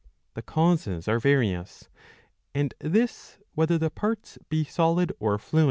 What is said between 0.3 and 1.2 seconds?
The causes are